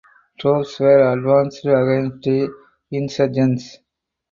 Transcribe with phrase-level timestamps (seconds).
[0.39, 2.51] Troops were advanced against the
[2.89, 3.77] insurgents.